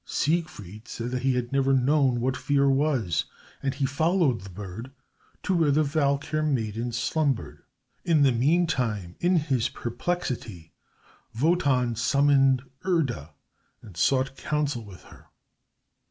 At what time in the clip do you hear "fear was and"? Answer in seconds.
2.35-3.75